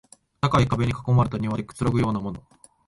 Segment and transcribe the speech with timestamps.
[0.41, 2.43] 高い壁に囲まれた庭でくつろぐようなもの